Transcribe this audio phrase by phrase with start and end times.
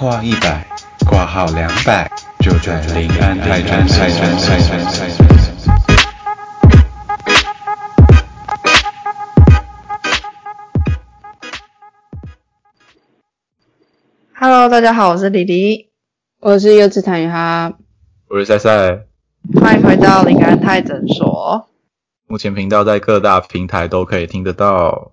[0.00, 0.66] 话一百，
[1.06, 4.02] 挂号两百，就在临安泰诊所。
[14.32, 15.90] Hello，大家好，我是李黎，
[16.40, 17.74] 我是柚子谭雨哈，
[18.30, 19.04] 我是赛赛。
[19.60, 21.68] 欢迎回到林安泰诊所。
[22.26, 25.12] 目前频道在各大平台都可以听得到。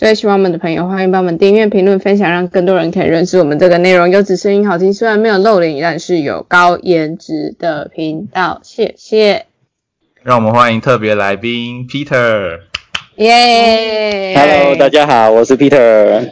[0.00, 8.62] 最喜欢我们的朋友，欢迎帮我们订阅、评论、分享，让更多人可以认识我们这个内容优质、声音好听，虽然没有露脸，但是有高颜值的频道。
[8.64, 9.44] 谢谢，
[10.22, 12.60] 让我们欢迎特别来宾 Peter。
[13.16, 16.30] 耶、Hello，大家好，我是 Peter。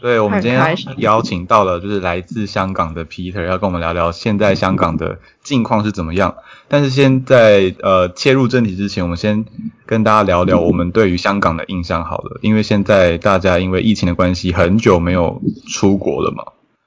[0.00, 6.36] 对，我们今天邀请到了就是来自香港的 Peter，要跟我们聊聊现在香港的近况是怎么样。
[6.68, 9.44] 但是现在呃切入正题之前，我们先
[9.86, 16.44] 跟大家聊聊我们对于香港的印象好了，因为现在大家因为疫情的关系，很久没有出国了嘛。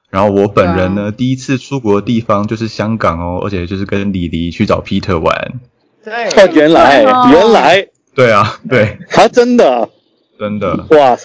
[0.08, 5.60] 然后我本人呢，第一次出国的地方就是香港哦，而且就是跟李黎去找 Peter 玩。
[6.04, 9.88] 对，哦，原来原来对啊，对，啊，真的
[10.38, 10.86] 真的。
[10.90, 11.16] 哇，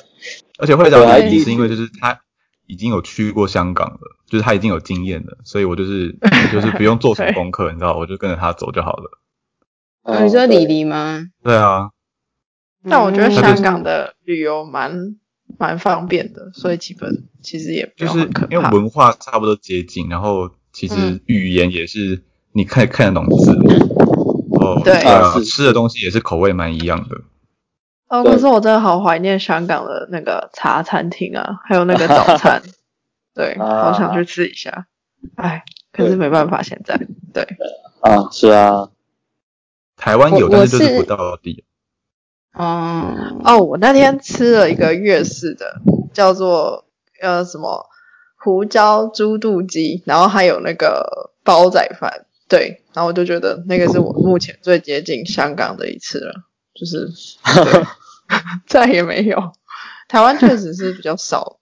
[0.58, 2.20] 而且会找我还李是因为就是他
[2.66, 6.18] 已经有去过香港了，就是他已经有经验了，所以我就是
[6.52, 9.20] 就是不用 做什么功课，你知道，我就跟着他走就好了。
[10.04, 10.20] 哦。
[10.22, 11.26] 你说李黎吗？
[11.44, 11.92] 对啊，
[12.90, 15.16] 但我觉得嗯香港的旅游蛮
[15.58, 18.20] 蛮方便的，所以基本其实也不就是。
[18.50, 21.22] 因为文化差不多接近，然后其实嗯。
[21.28, 23.70] 语言也是你可以看得懂字幕，
[24.60, 24.94] 哦，对。
[25.04, 27.22] 啊，吃的东西也是口味蛮一样的。
[28.10, 32.62] 哦，可是我真的好怀念香港的那个茶餐厅啊，还有那个早餐，
[33.36, 33.92] 对，啊。
[33.92, 34.88] 好想去吃一下。
[35.36, 36.98] 哎，可是没办法，现在
[37.34, 37.44] 对，
[38.02, 38.90] 啊，是啊，
[39.98, 41.66] 台湾有，我但是就是是不到地。
[42.54, 43.14] 哦，
[43.44, 45.82] 哦，我那天吃了一个粤式的，
[46.14, 46.86] 叫做
[47.22, 47.88] 呃什么
[48.38, 56.47] 胡椒猪肚鸡，然后还有那个煲仔饭，对，然后我就觉得那个是我目前最接近香港的一次了，
[56.78, 57.10] 就是
[58.68, 59.52] 再也没有。
[60.08, 61.58] 台湾确实是比较少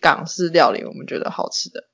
[0.00, 1.84] 港式料理，我们觉得好吃的。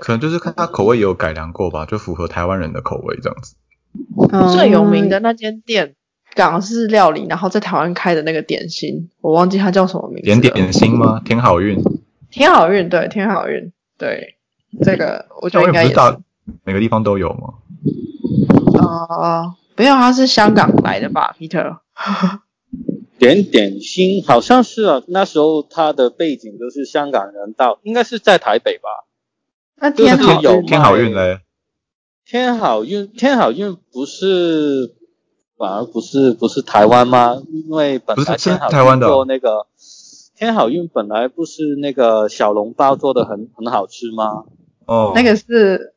[0.00, 3.54] 可能就是看它口味也有改良过吧，就符合台湾人的口味这样子。
[4.32, 5.94] 哦最有名的那间店
[6.34, 10.22] 港式料理，然后在台湾开的那个点心，我忘记它叫什么名字。
[10.22, 11.20] 点点心吗？
[11.24, 11.82] 天好运，
[12.30, 14.36] 天好运，对，天好运，对，
[14.82, 15.94] 这个我觉得应该也是。
[15.94, 16.20] 运不是大
[16.64, 17.54] 每个地方都有吗？
[18.78, 21.78] 呃，没有，他是香港来的吧，Peter？
[23.18, 28.88] 点点心好像是啊，那时候他的背景都是香港人到，应该是在台北吧。
[29.76, 31.40] 那就是天好有运天好运嘞，
[32.24, 34.94] 天好运，天好运不是，
[35.56, 37.42] 反而不是不是台湾吗？
[37.52, 39.66] 因为本不是是来天好运台湾的哦做那个
[40.36, 44.44] 天好运本来不是那个小笼包做的很很好吃吗？
[44.86, 45.94] 哦，那个是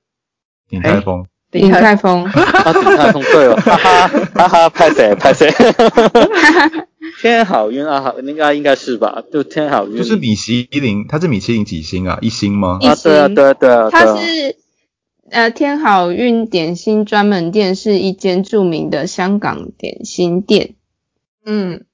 [0.68, 1.26] 鼎泰丰。
[1.54, 5.50] 鼎泰丰， 啊，鼎泰丰对哦， 哈哈哈哈，拍谁拍谁？
[7.22, 9.24] 天好运啊，好应该应该是吧？
[9.32, 12.18] 就天好运，就是米其林，它是米其林几星啊？
[12.22, 12.80] 一星吗？
[12.82, 14.56] 一啊，对啊星对啊对啊，对它啊是
[15.30, 20.76] 呃天好运点心专门店，是一间著名的香港点心店。
[21.46, 21.86] 嗯，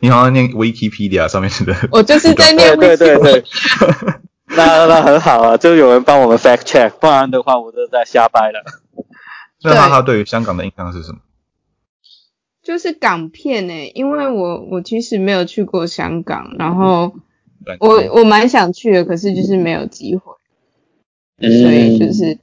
[0.00, 3.44] 你好像念 Wikipedia 上面的，我就是在念对对对对，
[4.56, 8.64] 那那很好啊，就有人帮我们 fact check，不然的话我就在瞎掰了。
[9.62, 11.18] 那他他对于香港的印象是什么？
[12.62, 17.14] 就是港片诶、因为我我其实没有去过香港，然后
[17.78, 20.32] 我我蛮想去的，可是就是没有机会，
[21.38, 22.38] 嗯所以就是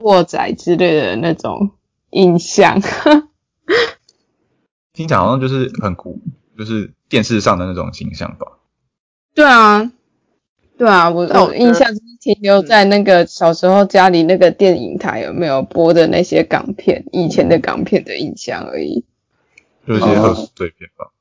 [0.00, 1.70] 卧仔之类的那种
[2.10, 2.80] 印象。
[4.92, 6.20] 听起来好像就是很古，
[6.56, 8.58] 就是电视上的那种形象吧。
[9.34, 9.90] 对啊，
[10.78, 19.04] 对啊，我我印象就是停留在那个小时候家里那个电影台有没有播的那些港片，以前的港片的印象而已。
[19.86, 21.12] 就是一些贺岁片吧。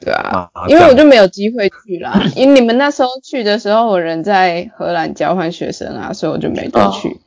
[0.00, 2.20] 对啊，啊因为我就没有机会去啦。
[2.34, 7.20] 因为你们那时候去的时候，我人在荷兰交换学生啊，所以我就没得去。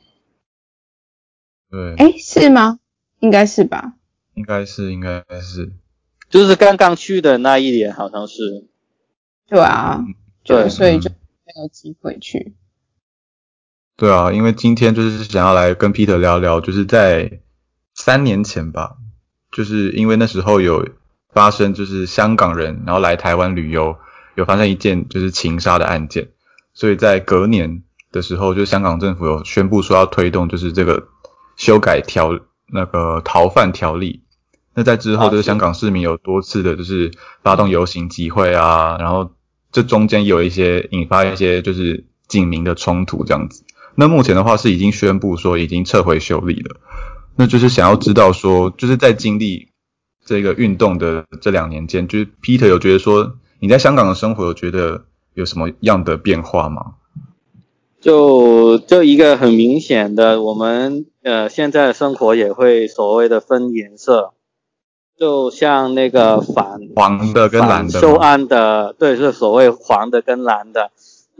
[1.70, 2.78] 对，哎、是吗？
[3.20, 3.94] 应该是吧。
[4.34, 5.72] 应该是应该是，
[6.28, 8.66] 就是刚刚去的那一年，好像是。
[9.48, 10.04] 对啊，
[10.44, 11.10] 对就所以就
[11.62, 12.54] 有机会去。
[13.96, 17.40] 对啊，因为今天就是想要来跟 Peter 聊聊，就是在
[17.94, 18.96] 三年前吧，
[19.50, 20.88] 就是因为那时候有
[21.30, 23.96] 发生就是香港人然后来台湾旅游，
[24.36, 26.28] 有发生一件就是情杀的案件，
[26.74, 27.82] 所以在隔年
[28.12, 31.08] 的时候，就是香港政府有宣布说要推动就是这个
[31.56, 32.38] 修改条
[32.72, 34.22] 那个逃犯条例。
[34.74, 37.10] 那在之后，啊就是香港市民有多次的就是
[37.42, 39.32] 发动游行集会啊，然后
[39.72, 43.64] 这中间有一些引发一些就是警民的冲突这样子。
[43.94, 46.76] 那目前的话是已经宣布说已经撤回修例了，
[47.36, 49.68] 那就是想要知道说，就是在经历
[50.24, 55.04] 这个运动的这两年间，就是 Peter 有觉得说你在香港的生活有觉得
[55.34, 56.94] 有什么样的变化吗？
[58.00, 64.34] 就就一个很明显的，我们呃现在生活也会所谓的分颜色，
[65.18, 70.90] 就像那个反黄的跟蓝的修安的，对，是所谓黄的跟蓝的。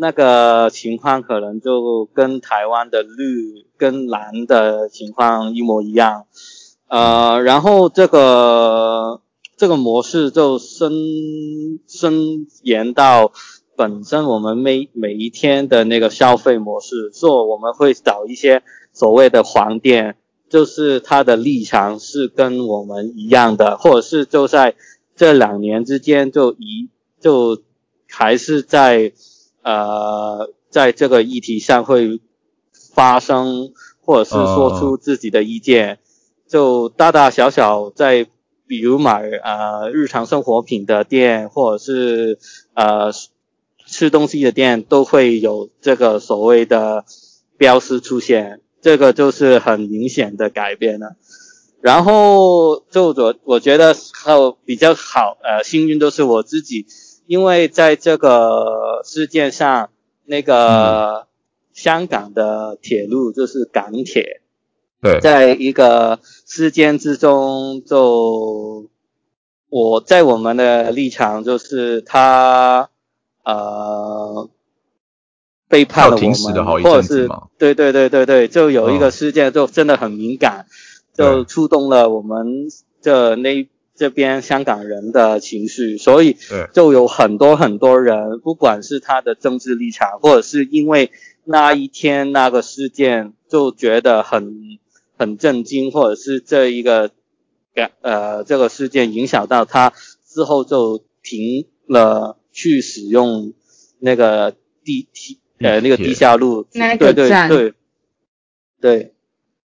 [0.01, 6.27] 那个情况可能就跟台湾的绿跟蓝的情况一模一样，
[6.87, 9.21] 呃，然后这个
[9.57, 10.93] 这个模式就伸
[11.89, 13.33] 伸延到
[13.75, 20.17] 本身我们每每一天的那个消费模式，做我们会找一些所谓的黄店，
[20.49, 24.75] 就是他的立场是跟我们一样的，或者是就在
[25.17, 26.89] 这两年之间就一
[27.21, 27.63] 就
[28.09, 29.13] 还是在。
[29.61, 32.23] 呃，在这个议题上会
[32.95, 35.99] 发生，或者是说出自己的意见，
[36.47, 38.27] 就大大小小在，
[38.67, 42.39] 比如买呃日常生活品的店，或者是
[42.73, 43.13] 呃
[43.85, 47.05] 吃东西的店，都会有这个所谓的
[47.59, 51.17] 标识出现，这个就是很明显的改变了。
[51.81, 56.87] 然后就我我觉得还有比较好，呃，幸运都是我自己。
[57.27, 59.91] 因为在这个事件上，
[60.25, 61.27] 那个
[61.75, 64.41] 香港的铁路就是港铁，
[65.03, 68.89] 对，在一个事件之中，就
[69.69, 72.89] 我在我们的立场就是他
[73.45, 74.49] 呃
[75.69, 76.21] 背叛了我
[76.53, 77.29] 们，或者是
[77.59, 80.67] 对对对对对，就有一个事件就真的很敏感，
[81.15, 82.69] 就触动了我们
[83.01, 83.69] 这那。
[83.99, 86.37] 这边香港人的情绪，所以
[86.73, 91.11] 就有很多很多人，不管是他的政治立场，或者是因为
[91.43, 94.79] 那一天那个事件就觉得很
[95.17, 97.11] 很震惊，或者是这一个
[97.75, 99.93] 感呃这个事件影响到他
[100.29, 103.53] 之后就停了去使用
[103.99, 104.55] 那个
[104.85, 107.75] 地铁呃那个地下路，那个站，对对
[108.81, 109.15] 对，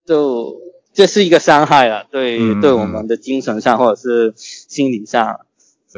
[0.04, 0.62] 就。
[0.96, 5.40] 这是一个伤害啊，对，对我们的精神上或者是心理上。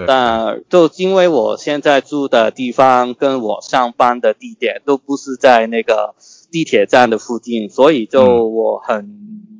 [0.06, 6.14] 但就因为我现在住的地方跟我上班的地点都不是在那个
[6.50, 9.54] 地铁站的附近，所以就我很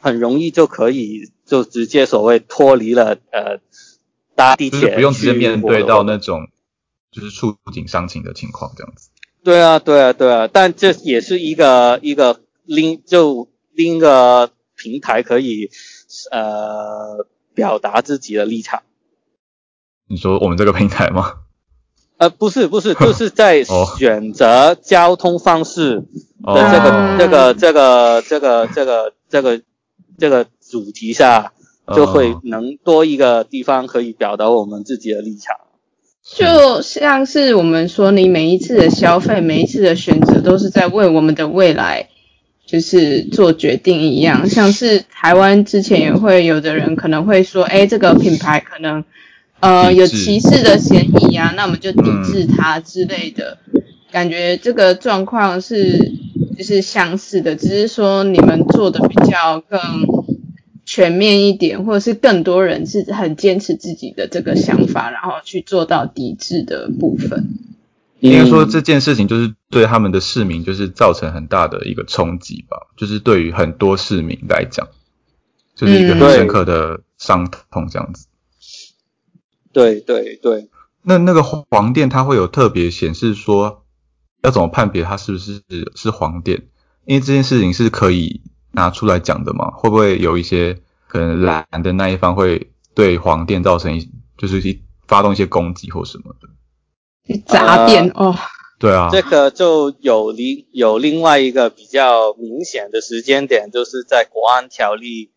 [0.00, 3.58] 很容易就可以就直接所谓脱离了呃
[4.36, 6.46] 搭地铁，不用直接面对到那种
[7.10, 9.10] 就是触景伤情的情况这样子。
[9.42, 13.48] 对啊，对啊，对啊，但这也是一个一个另就。
[13.78, 15.70] 另一个平台可以
[16.32, 18.82] 呃表达自己的立场。
[20.08, 21.34] 你说我们这个平台吗？
[22.16, 23.62] 呃，不是不是，就是在
[23.96, 26.02] 选择交通方式
[26.42, 29.62] 的这个这个这个这个这个这个
[30.18, 31.52] 这个主题下，
[31.94, 35.54] 就会能多一个地方可以表达我们自己的立场。
[36.36, 42.08] 就像是我们说，你每一次的消费，每一次的选择，都是在为我们的未来。
[42.66, 49.02] 就是做决定一样，像是台湾之前也会有的人可能会说，哎，这个品牌可能
[49.60, 53.56] 呃有歧视的嫌疑啊，那我们就抵制它之类的。
[54.12, 56.12] 感觉这个状况是
[56.58, 59.80] 就是相似的，只是说你们做的比较更
[60.98, 67.50] 全面一点，或者是更多人是很坚持自己的这个想法，然后去做到抵制的部分。
[68.18, 74.88] 应该说这件事情就是对他们的市民就是造成很大的一个冲击吧，就是对于很多市民来讲，
[75.76, 78.26] 就是一个很深刻的伤痛这样子。
[79.72, 80.68] 对对对。
[81.02, 83.84] 那那个黄店它会有特别显示说
[84.42, 85.62] 要怎么判别它是不是
[85.94, 86.64] 是黄店？
[87.04, 88.40] 因为这件事情是可以
[88.72, 89.70] 拿出来讲的嘛？
[89.70, 97.38] 会不会有一些可能蓝的那一方会对黄店造成一就是一发动一些攻击或什么的？
[97.46, 98.36] 杂店哦，
[98.78, 105.30] 对啊，这个就有另有另外一个比较明显的时间点，就是在国安条例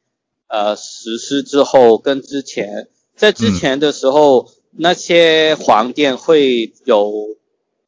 [0.47, 7.13] 呃实施之后，跟之前在之前的时候，那些黄店会有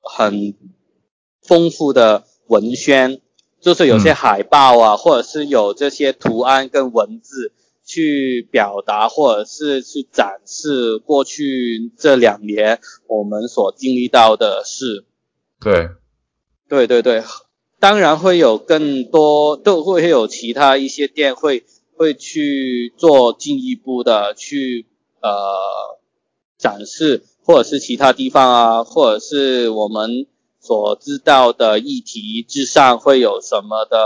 [0.01, 0.55] 很
[1.41, 3.19] 丰富的文宣，
[3.61, 7.51] 就是有些海报啊，或者是有这些图案跟文字。
[7.93, 15.05] 去表达或者是去展示过去这两年我们所经历到的事。
[15.62, 15.89] 对，
[16.67, 17.23] 对对对，
[17.79, 24.88] 当然会有更多，都会有其他一些店会会去做进一步的去
[25.21, 25.29] 呃
[26.57, 30.25] 展示，或者是其他地方啊，或者是我们
[30.59, 33.97] 所知道的议题之上会有什么的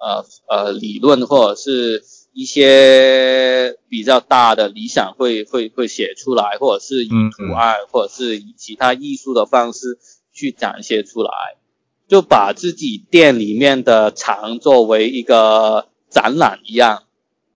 [0.00, 9.98] 呃呃理论或者是一些比较大的理想会会会写出来，或者是以嗯图案、或者是以其他艺术的方式
[10.32, 11.30] 去展现出来，
[12.08, 17.04] 就把自己店里面的场作为一个展览一样。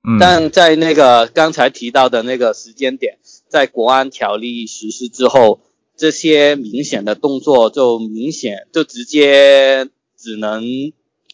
[0.05, 3.19] 嗯，但在那个刚才提到的那个时间点，
[3.49, 5.61] 在国安条例实施之后，
[5.97, 10.93] 这些明显的动作就明显就直接只能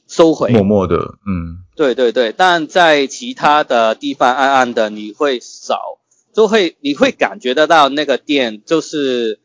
[0.09, 0.51] 收回。
[0.51, 0.97] 默默的，
[1.27, 5.99] 嗯对对对，但在其他的地方暗暗的，你会少，
[6.33, 9.41] 就会你会感觉得到那个店就是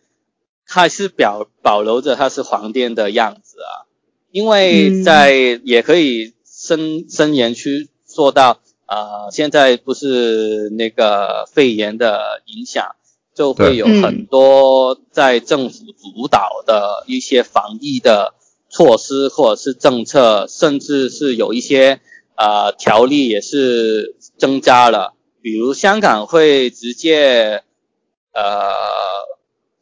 [0.63, 3.89] 还是表保留着它是黄店的样子啊，
[4.31, 12.95] 因为在、也可以伸伸延去做到，呃，现在不是那个肺炎的影响，
[13.33, 18.35] 就会有很多在政府主导的一些防疫的
[18.69, 22.01] 措施或者是政策，甚至是有一些
[22.39, 27.63] 呃条例也是增加了，比如香港会直接
[28.31, 28.71] 呃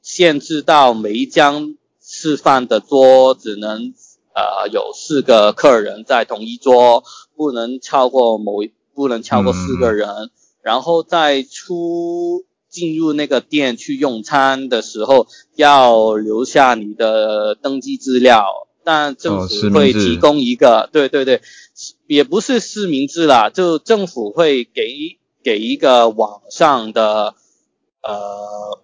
[0.01, 3.93] 限制到每一张吃饭的桌只能
[4.33, 7.03] 呃有四个客人在同一桌，
[7.35, 10.31] 不能超过某一不能超过四个人，
[10.63, 21.41] 然后在出进入那个店去用餐的时候，要留下你的登记资料，但政哦府会提供一个，对对对，
[22.07, 27.35] 也不是实名制啦，就政府会给给一个网上的
[28.01, 28.79] 呃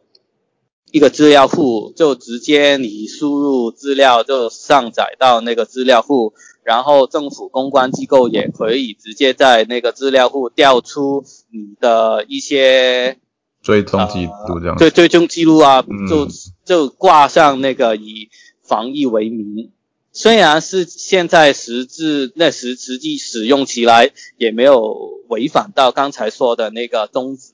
[0.91, 6.33] 一个资料库，就直接你输入资料就上载到那个资料库，
[6.63, 13.19] 然后政府公关机构也可以直接在那个资料库调出你的一些
[13.62, 16.07] 追踪记录这样子，对追踪记录啊，嗯。
[16.10, 16.27] 就
[16.65, 18.27] 就挂上那个以
[18.63, 19.72] 防疫为名。
[20.13, 27.53] 虽然是现在实质那实实际使用起来也没有违反到刚才说的那个宗旨，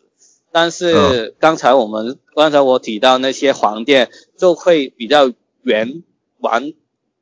[0.51, 5.31] 但是刚才我们、刚才我提到那些黄店就会比较
[5.63, 6.03] 圆
[6.39, 6.73] 完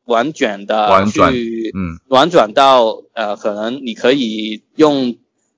[0.05, 1.99] 婉转的去嗯。
[2.07, 5.17] 婉转到呃，可能你可以用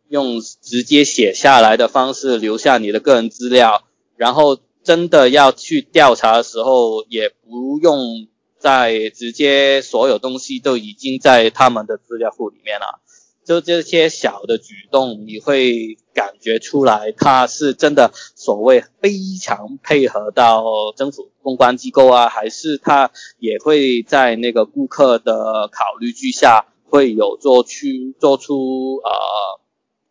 [0.09, 3.83] 用直接写下来的方式留下你的个人资料，
[4.17, 8.27] 然后真的要去调查的时候，也不用
[8.59, 13.01] 再直接所有东西都已经在他们的资料库里面了。
[13.45, 19.11] 就这些小的举动，你会感觉出来，他是真的所谓非
[19.41, 20.63] 常配合到
[20.95, 27.87] 政府公关机构啊，还是他也会在那个顾客的考虑之下，会有做出
[28.19, 29.09] 做出呃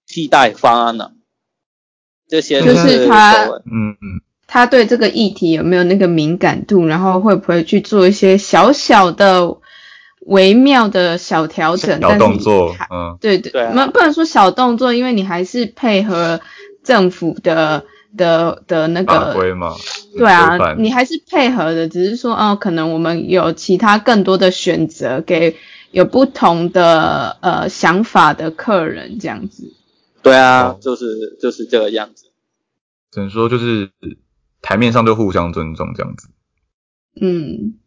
[0.08, 1.12] 替代方案呢？
[2.26, 9.58] 这些就是是他嗯嗯，他对这个议题有没有那个敏感度，然后会不会去做一些小小的
[10.20, 16.40] 微妙的小调整，小但是你动作还，嗯对对，不不能说小动作，因为你还是配合
[16.82, 17.84] 政府的
[18.16, 19.74] 的的那法个规嘛，
[20.16, 25.56] 对啊，你还是配合的，只是说哦，可能我们有其他更多的选择，给
[25.90, 29.72] 有不同的呃想法的客人这样子。
[30.22, 32.24] 对啊哦，就是就是这个样子。
[33.10, 33.90] 只能说就是
[34.62, 36.28] 台面上就互相尊重这样子，
[37.20, 37.78] 嗯，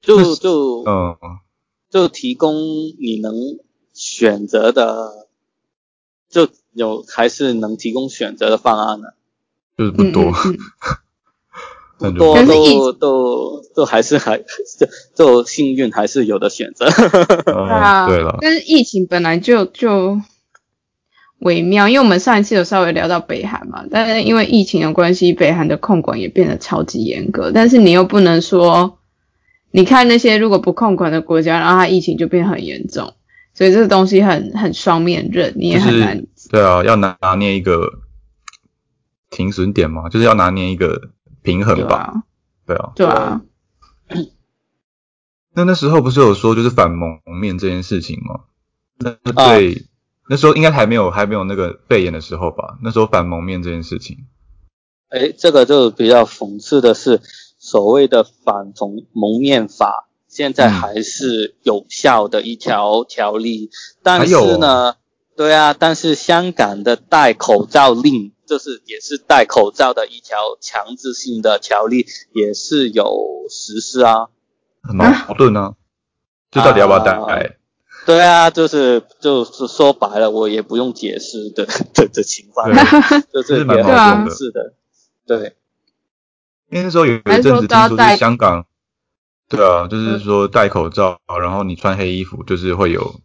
[0.00, 1.16] 就就嗯，
[1.90, 3.34] 就提供你能
[3.94, 5.28] 选择的，
[6.28, 9.08] 就有还是能提供选择的方案呢？
[9.76, 10.58] 就是不多，嗯嗯。
[10.94, 10.98] 嗯
[12.00, 16.86] 不多都都都还是还就就幸运还是有的选择。
[17.44, 20.20] 嗯 啊，对了，但是疫情本来就就
[21.38, 28.98] 微妙，因为我们上一次有稍微聊到北韩嘛，但是因为疫情的关系，北韩的控管也变得超级严格，但是你又不能说，
[29.70, 33.14] 你看那些如果不控管的国家，然后它疫情就变很严重，
[33.54, 37.88] 所以这个东西很很双面刃，你也很难是对啊，要拿拿捏一个
[39.30, 41.10] 停损点嘛，就是要拿捏一个
[41.42, 42.24] 平衡吧，
[42.66, 43.42] 对啊，对啊。
[44.08, 44.24] 对啊，
[45.54, 48.40] 那那时候不是有说就是反蒙面这件事情吗？
[48.98, 49.86] 那啊对，
[50.28, 52.78] 那时候应该还没有还没有那个肺炎的时候吧？
[52.82, 54.26] 那时候反蒙面这件事情，
[55.08, 57.20] 哎，这个就比较讽刺的是，
[57.58, 63.70] 所谓的反蒙蒙面法，现在嗯还是有效的一条条例，
[64.02, 64.96] 但是呢，
[65.36, 74.28] 对啊，但是香港的戴口罩令，就是也是戴口罩的一条强制性的条例，也是有实施啊。
[74.82, 75.06] 很矛
[75.36, 75.74] 盾啊。
[76.50, 77.57] 这到底要不要戴？
[78.14, 84.74] 啊对啊，就是就是说白了，我也不用解释的 的的情况，对就是是蛮也矛盾的是的，
[85.26, 85.56] 对。
[86.70, 88.66] 因为那时候有一阵子听说，就都要戴是香港
[89.48, 93.20] 对啊，就是说戴口罩，然后你穿黑衣服，就是会有，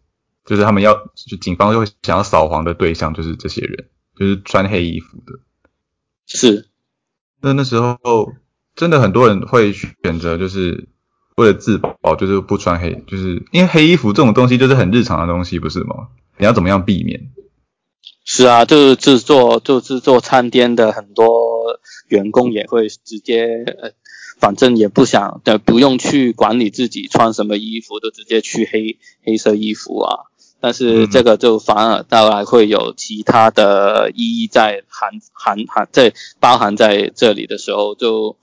[0.46, 3.88] 就是他们要，就警方就会想要扫黄的对象就是这些人，
[4.18, 5.38] 就是穿黑衣服的。
[6.26, 6.68] 是，
[7.42, 7.98] 那那时候
[8.74, 10.88] 真的很多人会选择，就是
[11.36, 16.08] 为了自保，就是不穿黑，就是因为黑衣服这种东西就是很日常的东西，不是吗？
[16.38, 17.30] 你要怎么样避免？
[18.24, 21.26] 是啊，就是制作就制作餐店的很多
[22.08, 23.46] 员工也会直接
[23.82, 23.92] 呃，
[24.38, 30.30] 反正也不想的，不用去管理自己穿什么衣服，就直接去黑黑色衣服啊。
[30.60, 38.38] 但是这个就反而带来会有其他的意义在含含含在包含在这里的时候，就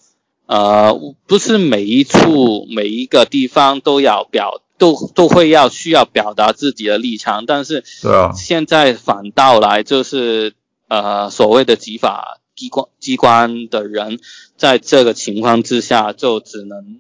[0.52, 10.54] 呃不是每一处每一个地方都要表都都会要需要表达自己的立场，但是对啊，现在反倒来就是
[10.90, 14.20] 呃所谓的执法机关机关的人，
[14.58, 17.00] 在这个情况之下，就只能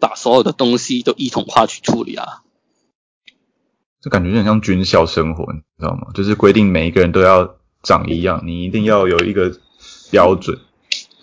[0.00, 2.42] 把所有的东西都一统化去处理啊。
[4.00, 6.08] 这感觉有点像军校生活，你知道吗？
[6.14, 9.52] 就是规定每一个人都要长一样，你一定要有一个
[10.10, 10.58] 标准，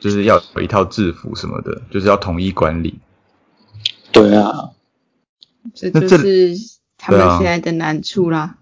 [0.03, 2.99] 就是要有一套制服什么的，就是要统一管理。
[4.11, 4.71] 对啊，
[5.73, 6.53] 这就是
[6.97, 8.57] 他们现在的难处啦。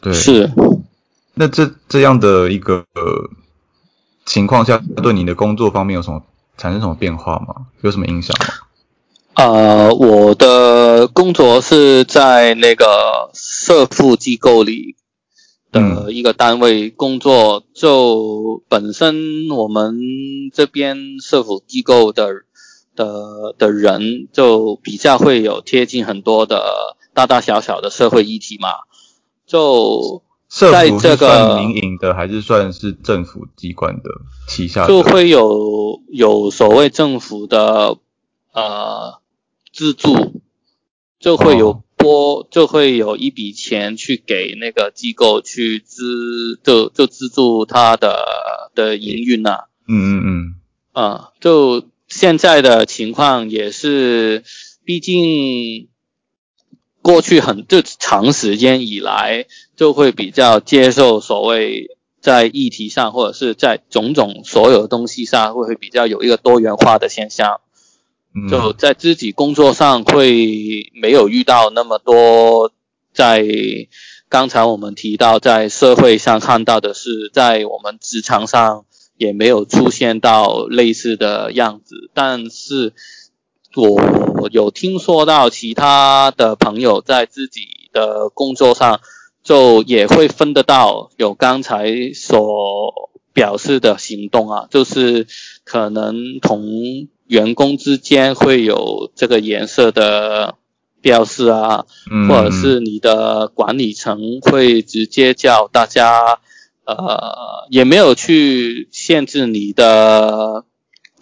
[0.00, 0.50] 对，是。
[1.34, 3.30] 那这这样的一个、呃、
[4.26, 6.24] 情况下，对你的工作方面有什么
[6.56, 7.68] 产生什么变化吗？
[7.82, 8.46] 有什么影响吗？
[9.34, 14.96] 呃，我的工作是在那个社福机构里
[15.72, 19.98] 的一个单位工作，就本身我们
[20.52, 22.28] 这边社福机构的
[22.94, 28.68] 的的人就比较会有贴近很多的大大小小的社会议题嘛，
[29.46, 34.10] 就社在这服是算个民营的，还是算是政府机关的
[34.46, 34.88] 旗下的？
[34.88, 37.96] 就会有有所谓政府的
[38.52, 39.20] 呃
[39.72, 40.42] 资助，
[41.18, 50.54] 就会有哦拨，就会有一笔钱去给那个机构去资，就就资助他的的营运呐、嗯嗯嗯，
[50.92, 54.42] 啊，就现在的情况也是，
[54.84, 55.88] 毕竟
[57.00, 67.61] 过去很就长时间以来，就会比较接受所谓在议题上或者是在种种所有东西上，会会比较有一个多元化的现象。
[68.50, 72.72] 就在自己工作上会没有遇到那么多，
[73.12, 73.44] 在
[74.28, 78.86] 刚才我们提到在社会上看到的是，在我们职场上
[79.18, 82.94] 也没有出现到类似的样子，但是
[83.76, 89.00] 我有听说到其他的朋友在自己的工作上
[89.42, 95.26] 就也会分得到有刚才所表示的行动啊，就是
[95.64, 100.56] 可能同员工之间会有这个颜色的
[101.00, 106.40] 标识啊，嗯或者是你的管理层会直接叫大家，
[106.84, 110.66] 呃，也没有去限制你的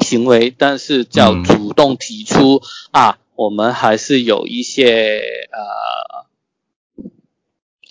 [0.00, 6.26] 行为，但是叫嗯主动提出、啊，我们还是有一些呃，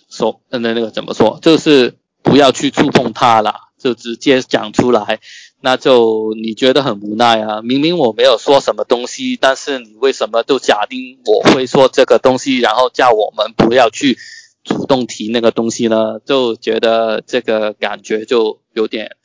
[0.10, 5.22] 说呃那那个怎么说，就是不要去触碰它了，就直接讲出来。
[5.62, 7.62] 那就你觉得很无奈啊！
[7.62, 14.18] 明明我没有说什么东西，但是你为什么就假定我会说这个东西，然后叫我们不要去
[14.64, 16.20] 主动提那个东西呢？
[16.26, 19.18] 就觉得这个感觉就有点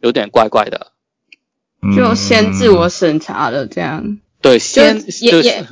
[0.00, 0.92] 有点怪怪的。
[1.82, 5.66] 嗯就先自我审查了，这样对，先就也也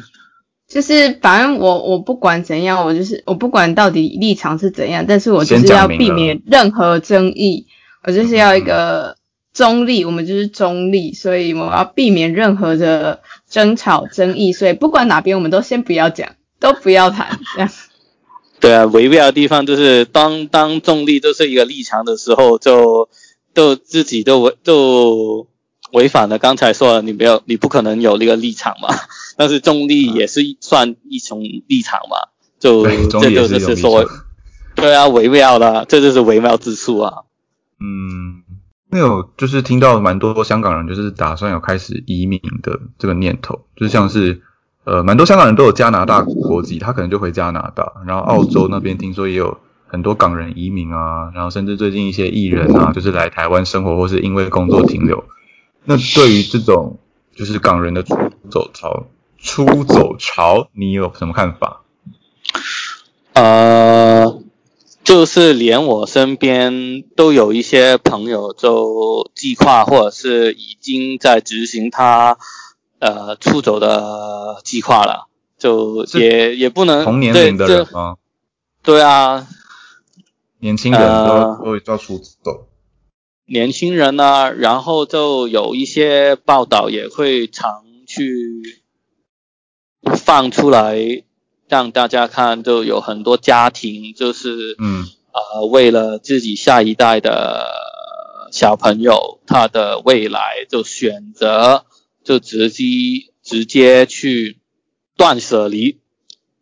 [0.67, 7.67] 就是反正我我不管怎样，我就是我不管到底立场是怎样，但是我就是要避免任何争议，
[8.05, 9.18] 我就是要一个
[9.59, 17.68] 中立，我们就是中立，所以我要避免任何的争吵争议，所以不管哪边我们都先不要讲，都不要谈， 这样
[18.61, 23.09] 对啊，微妙的地方就是当当中立都是一个立场的时候，就
[23.53, 25.49] 就自己都违就
[25.90, 28.94] 违反了刚才说的，你没有你不可能有那个立场嘛。
[29.37, 32.29] 但是中立也是算一种立场嘛，
[32.61, 34.25] 就这就是一种是所谓立场
[34.77, 37.25] 对啊，微妙的，这就是微妙之处啊。
[37.81, 38.42] 嗯，
[38.90, 44.40] 那有就是听到蛮多香港人就是打算有开始移民的这个念头，就是像是
[44.85, 55.24] 呃蛮多香港人都有加拿大国籍，他可能就回加拿大，然后澳洲那边听说也有很多港人移民啊，然后甚至最近一些艺人啊，就是来台湾生活或是因为工作停留。
[55.85, 56.98] 那对于这种
[57.35, 58.16] 就是港人的出
[58.51, 59.07] 走潮，
[59.38, 61.83] 出走潮，你有什么看法？
[63.35, 64.42] 呃，
[65.09, 72.37] 就是连我身边都有一些朋友就计划或者是已经在执行他
[72.99, 78.16] 呃出走的计划了，就也也不能同年龄的人吗？
[78.83, 79.47] 对啊，
[80.59, 82.68] 年轻人呃都都都要出走。
[83.47, 88.83] 年轻人呢，然后就有一些报道也会常去
[90.18, 91.23] 放出来
[91.69, 95.07] 让大家看，就有很多家庭就是嗯。
[95.31, 97.65] 呃为了自己下一代的
[98.51, 101.85] 小朋友他的未来，就选择
[102.25, 104.59] 就直接直接去
[105.17, 105.99] 断舍离。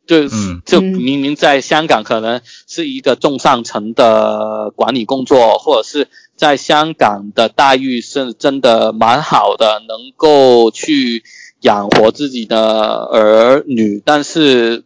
[0.07, 0.61] 就嗯。
[0.67, 0.85] 就嗯。
[0.85, 11.25] 明明在香港可能是一个中上层的管理工作，或者是在香港的待遇是真的蛮好的，能够去
[11.63, 14.85] 养活自己的儿女，但是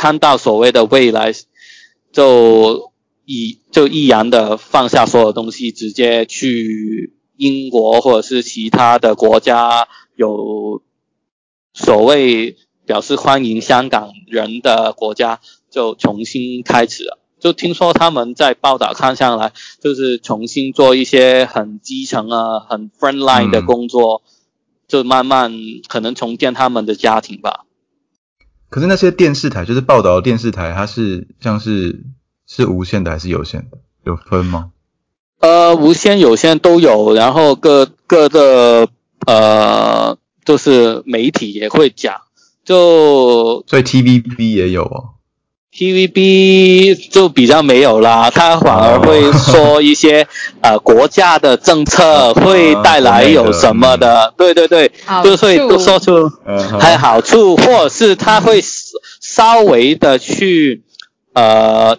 [0.00, 1.34] 看到所谓的未来，
[2.10, 2.90] 就
[3.26, 10.80] 毅就毅然的放下所有东西，直接去英国或者是其他的国家有
[11.74, 15.38] 所谓表示欢迎香港人的国家，
[15.70, 17.18] 就重新开始了。
[17.38, 24.22] 就听说他们在报道看上来，就是重新做一些很基层啊、很 front line 的工作，
[24.88, 25.52] 就慢慢
[25.88, 27.66] 可能重建他们的家庭吧。
[28.70, 32.04] 可是那些电视台，就是报道的电视台，它是像是
[32.46, 33.78] 是无线的还是有线的？
[34.04, 34.70] 有分吗？
[35.40, 38.88] 呃，无线、有线都有，然后各各的
[39.26, 42.14] 呃，就是媒体也会讲，
[42.64, 45.19] 就所以 TVB 也有哦。
[45.80, 50.28] TVB 就比较没有啦，他反而会说一些、
[50.60, 58.62] 呃国家的政策会带来有什么的，对对对，好就会处都说出嗯还有好处，或者是他会
[59.22, 60.82] 稍微的去
[61.32, 61.96] 呃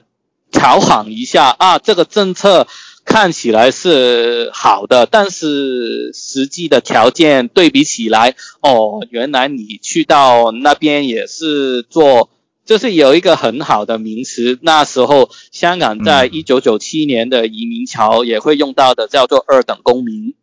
[0.51, 2.67] 调侃一下啊，这个政策
[3.03, 12.29] 看起来是好的，但是实际的条件对比起来，哦，原来你去到那边也是做。
[12.71, 20.35] 就是有一个很好的名词，那时候香港在嗯一九九七年的移民潮也会用到的，叫做二等公民。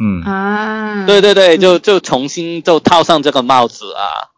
[0.00, 4.30] 嗯，啊，对对对，就就重新就套上这个帽子啊。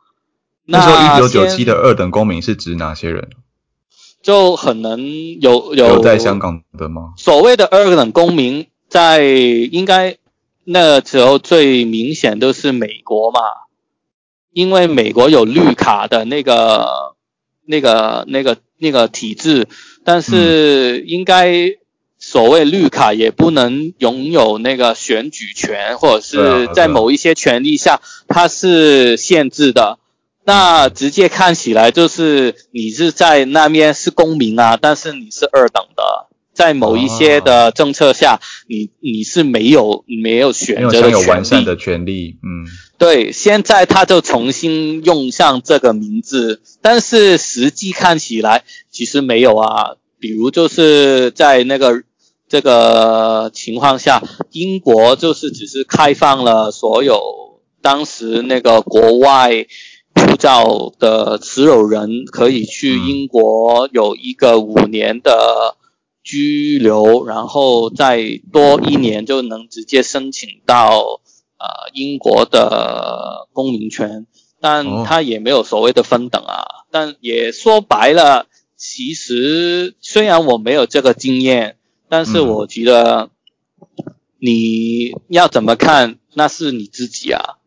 [0.64, 3.28] 那时候一九九七的二等公民是指哪些人？
[4.22, 5.06] 就很能
[5.42, 7.12] 有有留在香港的吗？
[7.18, 10.16] 所谓的二等公民，在应该
[10.64, 13.40] 那时候最明显都是美国嘛，
[14.54, 17.14] 因为美国有绿卡的那个
[17.66, 19.66] 那个那个那个体制，
[20.04, 21.76] 但是应该
[22.18, 29.98] 所谓绿卡也不能拥有那个选举权，或者是在某一些权利下它是限制的。
[30.46, 41.26] 那直接看起来就是你是在那边是公民啊，但是你是二等的，在某一些的政策下，你你是没有没有没选择的权利。
[41.26, 42.36] 完善的权利。
[42.42, 42.66] 嗯
[43.04, 49.96] 对，现在他就重新用上这个名字，但是实际看起来其实没有啊。
[50.18, 52.02] 比如就是在那个
[52.48, 59.66] 这个情况下，英国就是只是开放了所有当时那个国外
[60.14, 65.76] 护照的持有人可以去英国有一个五年的
[66.22, 71.20] 居留，然后再多一年就能直接申请到
[71.64, 74.26] 呃英国的公民权，
[74.60, 76.64] 但哦他也没有所谓的分等啊。
[76.90, 78.46] 但也说白了，
[78.76, 81.76] 其实虽然我没有这个经验，
[82.08, 83.30] 但是嗯我觉得
[84.38, 87.58] 你要怎么看那是你自己啊。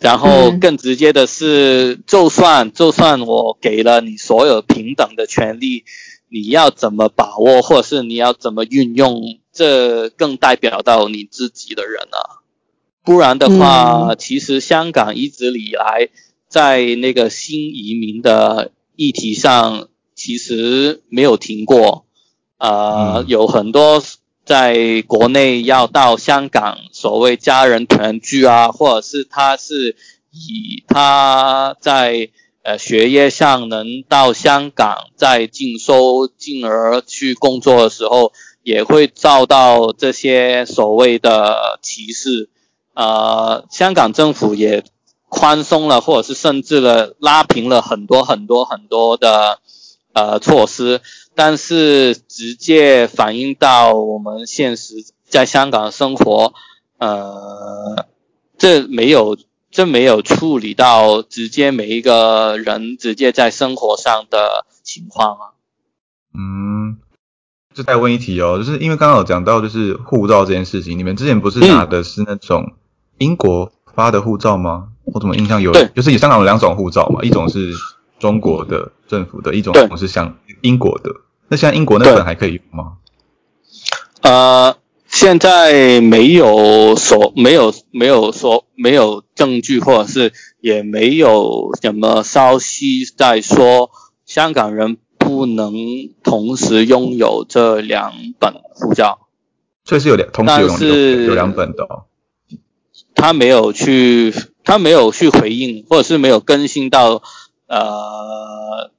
[0.00, 5.84] 然后嗯更直接的是，就算就算我给了你所有平等的权利，
[6.28, 12.43] 你要怎么把握，或者是你要怎么运用，这更代表到你自己的人啊。
[13.04, 16.08] 不然的话，其实香港一直以来
[16.48, 22.06] 在那个新移民的议题上，其实没有停过。
[22.56, 24.02] 呃，嗯有很多
[24.46, 29.96] 在国内要到香港所谓家人团聚啊，或者是他是
[30.30, 32.30] 以他在
[32.62, 42.48] 呃学业上能到香港再进修，进而去工作的时候，也会遭到这些所谓的歧视。
[42.94, 44.84] 呃，香港政府也
[45.28, 49.58] 宽松了，或者是甚至了拉平了很多很多很多的
[50.12, 51.02] 呃措施，
[51.34, 54.94] 但是直接反映到我们现实
[55.28, 56.54] 在香港生活，
[56.98, 58.06] 呃，
[58.56, 59.36] 这没有
[59.72, 65.44] 这没有处理到直接每一个人直接在生活上的情况啊。
[66.32, 66.98] 嗯，
[67.74, 72.72] 就再问一题哦，就是因为刚刚有讲到就是护照这件事情，你们之前不是拿的是那种
[73.18, 74.88] 英国发的护照吗？
[75.04, 77.72] 我怎么印象有，就是香港有两种护照嘛，一种是
[78.18, 81.10] 中国的政府的，一种是像英国的。
[81.48, 82.94] 那现在英国那本还可以用吗？
[84.22, 93.90] 呃，现在没有说没有没有说没有证据，或者是也没有什么消息在说
[94.24, 95.74] 香港人不能
[96.22, 99.18] 同时拥有这两本护照。
[99.84, 102.04] 所以是有两，同时有但是有有两本的、哦。
[103.24, 104.34] 他没有去，
[104.64, 107.22] 他没有去回应，或者是没有更新到，
[107.66, 108.90] 呃，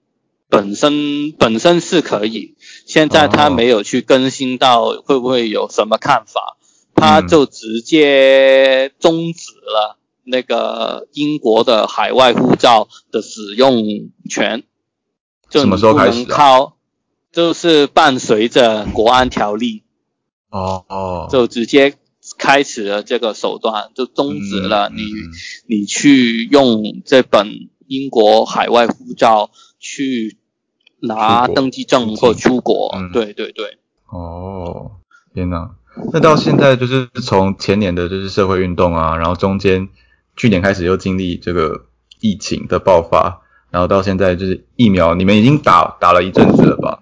[0.49, 2.55] 本身本身是可以，
[2.87, 6.57] 现在他哦没有去更新到会不会有什么看法，
[6.95, 14.63] 他嗯就直接终止了那个英国的海外护照的使用权，
[15.51, 16.77] 就什么时候开始啊能靠，
[17.31, 19.83] 就是伴随着国安条例。
[20.49, 21.93] 哦哦，就直接
[22.37, 25.03] 开始了这个手段，就终止了你、
[25.67, 30.37] 你去用这本英国海外护照去
[30.99, 32.91] 拿登记证或出国。
[32.95, 33.77] 嗯对对对，
[34.09, 34.91] 哦，
[35.33, 35.71] 天哪！
[36.11, 39.87] 那到现在就是从前年的就是社会运动啊，然后中间
[40.35, 41.85] 去年开始又经历这个
[42.19, 47.01] 疫情的爆发，然后到现在就是疫苗，你们已经打打了一阵子了吧？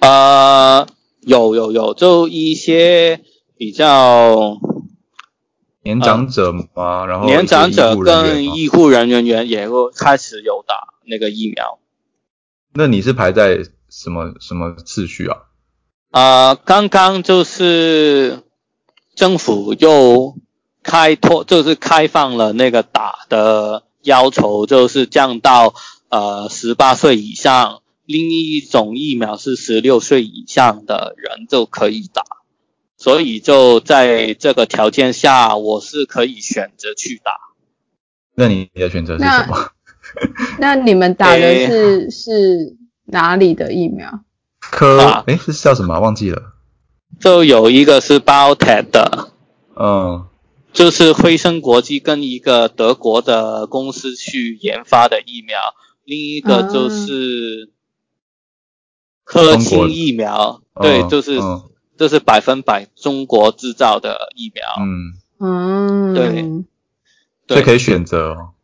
[0.00, 0.86] 呃，
[1.20, 3.20] 有有有，就一些
[3.64, 4.60] 比较
[5.82, 7.06] 年长者嘛？
[7.06, 11.78] 然后年长者一些医护人员跟医护人员员也会开始有打那个疫苗。
[12.74, 15.38] 那你是排在什么什么次序啊？
[16.10, 18.42] 呃，刚刚就是
[19.14, 20.36] 政府又
[20.82, 25.72] 开拓，就是开放了那个打的要求，就是降到
[26.10, 32.22] 呃十八岁以上，另一种疫苗是十六岁以上的人就可以打，
[33.04, 37.32] 所以就在这个条件下，我是可以选择去打。
[38.34, 39.68] 那你的选择是什么？
[40.58, 44.20] 那你们打的诶是、是哪里的疫苗？
[44.58, 46.00] 科啊诶，是叫什么啊？
[46.00, 46.54] 忘记了。
[47.20, 49.28] 就有一个是 BioTech 的，
[49.76, 50.26] 嗯，
[50.72, 55.58] 就是辉生国际跟一个德国的公司去研发的疫苗，
[56.04, 57.68] 另一个就是
[59.24, 61.38] 科兴疫苗，对，嗯就是、
[61.94, 66.64] 嗯就是百分百中国制造的疫苗，嗯，嗯，对。
[67.46, 68.54] 对，所以可以选择哦，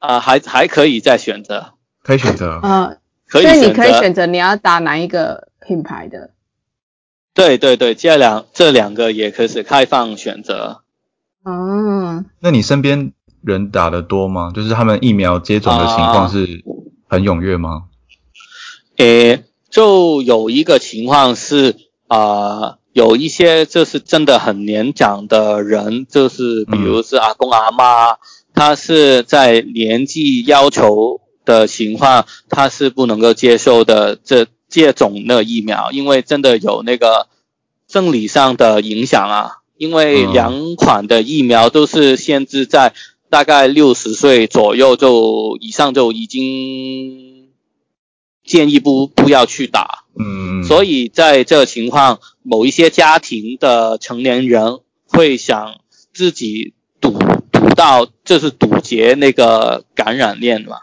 [0.00, 2.58] 啊、还还可以再选择，可以选择。
[2.58, 2.96] 啊，
[3.28, 6.30] 可以所以你，可以选择你要打哪一个品牌的。
[7.34, 10.82] 对对对，这两这两个也可以是开放选择，
[11.44, 14.50] 嗯，那你身边人打的多吗？
[14.52, 16.28] 就是他们疫苗接种的情况啊。
[16.28, 16.64] 是
[17.08, 17.84] 很踊跃吗？
[18.96, 21.76] 诶，就有一个情况是啊、
[22.14, 28.18] 呃有一些就是真的很年长的人，就是比如是阿公阿妈，
[28.54, 37.26] 他是在年纪要求的情况，他是不能够接受的这接种那疫苗，因为真的有那个
[37.88, 39.58] 生理上的影响啊。
[39.76, 42.94] 因为两款的疫苗都是限制在
[43.28, 47.48] 大概六十岁左右就以上就已经
[48.44, 55.80] 建议不不要去打，嗯，所以在这个情况，某一些家庭的成年人会想
[56.12, 57.18] 自己堵
[57.50, 60.78] 堵到，就是堵截那个感染链嘛，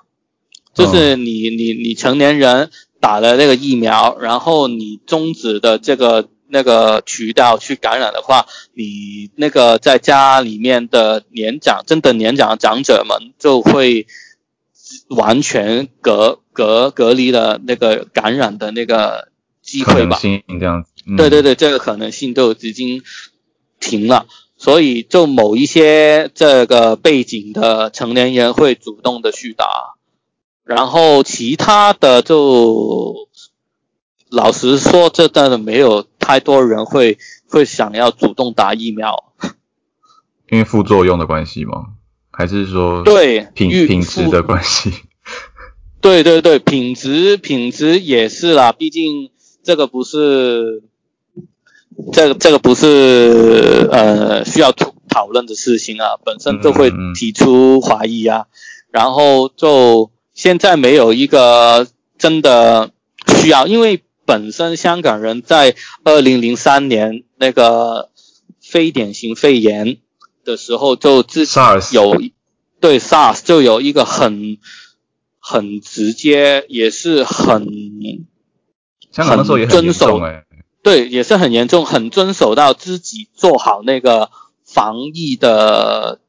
[0.74, 14.06] 就是你你你成年人打了那个疫苗，然后你终止的这个那个渠道去感染的话，你那个在家里面的年长真的年长的长者们就会
[15.08, 19.30] 完全隔隔隔离的那个感染的那个
[19.64, 20.18] 机可能会吧。
[20.18, 20.90] 性这样子。
[21.08, 23.02] 嗯对对对，这个可能性就已经
[23.80, 29.96] 停了，所以就某一些这个背景的成年人会主动的去打，
[30.64, 33.28] 然后其他的就
[34.30, 37.18] 老实说，这真的没有太多人会
[37.50, 39.34] 会想要主动打疫苗。
[40.52, 41.88] 因为副作用的关系吗？
[42.30, 44.94] 还是说对，品预品质的关系？
[46.02, 49.30] 对对对，品质品质也是啦，毕竟
[49.64, 50.82] 这个不是，
[52.12, 58.48] 这个这个不是呃需要讨讨论的事情啊，本身就会提出怀疑啊，
[58.90, 61.88] 然后就现在没有一个
[62.18, 62.92] 真的
[63.28, 68.10] 需要，因为本身香港人在二零零三年那个
[68.60, 69.98] 非典型肺炎
[70.44, 71.46] 的时候就自
[71.92, 72.20] 有
[72.80, 74.58] 对 SARS 就有一个很
[75.42, 77.68] 很直接，也是很
[79.12, 80.46] 香港那时候也很严重哎、
[80.84, 84.30] 对，也是很严重，很遵守到自己做好那个
[84.64, 86.20] 防疫的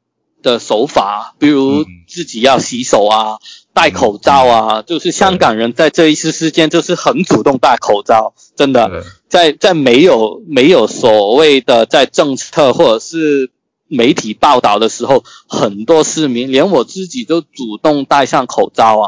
[0.41, 1.85] 的手法，比如嗯。
[2.05, 3.39] 自己要洗手啊，
[3.73, 9.03] 戴口罩啊，就是香港人在这一次事件就是很主动戴口罩，真的。
[9.27, 13.49] 在在没有没有所谓的在政策或者是
[13.93, 19.05] 媒体报道的时候，很多市民连我自己都主动戴上口罩啊。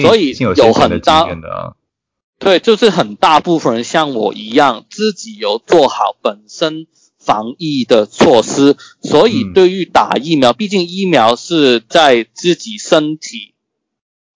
[0.00, 1.26] 所以有很大
[2.38, 6.86] 对，就是很大部分人像我一样，自己有做好本身
[7.18, 13.52] 防疫的措施，所以嗯对于打疫苗，毕竟疫苗是在自己身体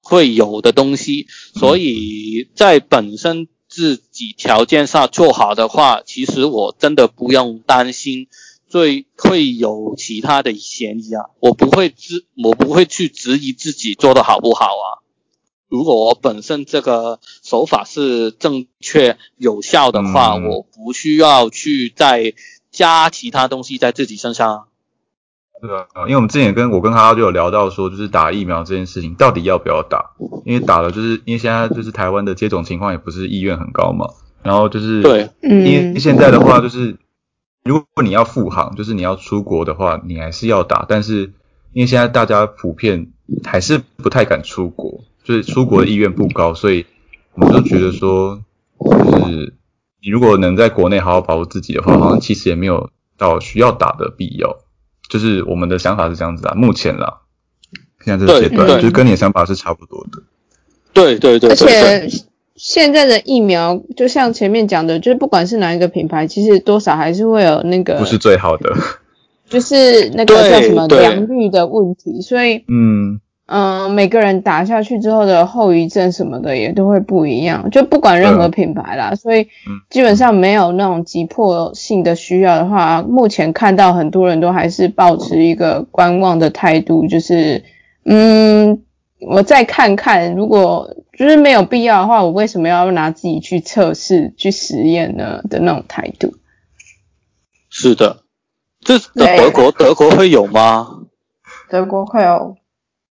[0.03, 8.27] 会有的东西，所以在本身自己条件上做好的话，其实我真的不用担心。
[8.75, 14.99] 对，会有其他的嫌疑啊，我不会质，我不会去质疑自己做的好不好啊。
[15.69, 22.35] 如果我本身这个手法是正确有效的话，嗯我不需要去再
[22.73, 24.65] 加其他东西在自己身上啊。
[25.63, 30.17] 对啊，因为我们之前跟我跟哈哈就有聊到说，就是打疫苗这件事情到底要不要打？
[30.45, 34.09] 因为打了就是因为现在就是台湾的接种情况也不是意愿很高嘛，
[34.43, 36.99] 然后就是对，因为嗯，现在的话就是，
[37.65, 41.33] 如果你要复航，就是你要出国的话，你还是要打，但是
[41.73, 43.11] 因为现在大家普遍
[43.43, 46.85] 还是不太敢出国，就是出国的意愿不高，所以
[47.33, 48.43] 我们就觉得说，
[48.79, 49.55] 就是
[50.03, 54.59] 你如果能在国内好好保护自己的话，好像其实也没有到需要打的必要。
[55.09, 57.23] 就是我们的想法是这样子啊，目前啦，
[58.05, 60.23] 现在这个阶段，就是跟你的想法是差不多的。
[60.93, 62.25] 对对对而对对，且
[62.57, 68.73] 现在的疫苗，就像前面讲的，就是不管是哪一个品牌，其实多少还是会有那个，不是最好的，
[69.49, 71.01] 就是那个叫什么对。
[71.01, 79.81] 良率的问题，所以嗯，嗯、每个人打下去之后的后遗症什么的也都会不一样，就不管任何品牌啦，所以嗯。
[79.91, 87.63] 基本上没有那种急迫性的需要的话，目前看到很多人都还是保持一个观望的态度，就是
[88.05, 88.83] 嗯，
[89.21, 96.35] 我再看看，如果就是没有必要的话，我为什么要拿自己去测试、去实验呢的那种态度？
[97.71, 98.19] 是的。
[98.81, 100.87] 这这德国德国会有吗？
[101.71, 102.55] 德国会有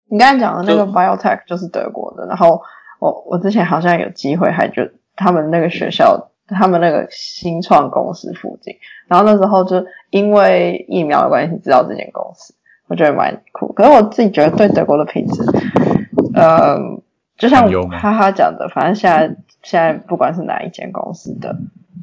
[0.08, 2.60] 你刚才讲的那个就 biotech 就是德国的，然后
[3.00, 4.82] 我我之前好像有机会还就
[5.16, 12.56] 他们那个学校，他们那个新创公司附近，然后那时候就因为疫苗的关系知道这间公司，
[12.88, 13.72] 我觉得蛮酷。
[13.74, 15.44] 可是我自己觉得对德国的品质，
[16.34, 16.80] 呃，
[17.40, 21.56] 就像哈哈讲的，反正现在现在不管是哪一间公司的，